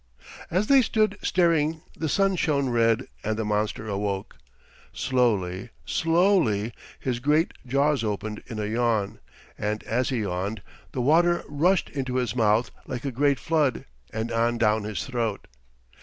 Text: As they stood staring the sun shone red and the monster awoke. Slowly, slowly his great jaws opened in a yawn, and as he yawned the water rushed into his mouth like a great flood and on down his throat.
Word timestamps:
As 0.49 0.65
they 0.65 0.81
stood 0.81 1.15
staring 1.21 1.81
the 1.95 2.09
sun 2.09 2.35
shone 2.35 2.69
red 2.69 3.05
and 3.23 3.37
the 3.37 3.45
monster 3.45 3.87
awoke. 3.87 4.35
Slowly, 4.93 5.69
slowly 5.85 6.73
his 6.99 7.19
great 7.19 7.53
jaws 7.67 8.03
opened 8.03 8.41
in 8.47 8.57
a 8.57 8.65
yawn, 8.65 9.19
and 9.59 9.83
as 9.83 10.09
he 10.09 10.21
yawned 10.21 10.63
the 10.91 11.01
water 11.01 11.43
rushed 11.47 11.87
into 11.91 12.15
his 12.15 12.35
mouth 12.35 12.71
like 12.87 13.05
a 13.05 13.11
great 13.11 13.39
flood 13.39 13.85
and 14.11 14.31
on 14.31 14.57
down 14.57 14.85
his 14.85 15.05
throat. 15.05 15.45